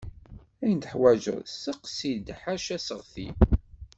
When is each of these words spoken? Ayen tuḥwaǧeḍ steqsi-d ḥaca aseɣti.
Ayen 0.63 0.79
tuḥwaǧeḍ 0.83 1.39
steqsi-d 1.55 2.27
ḥaca 2.41 2.71
aseɣti. 2.77 3.27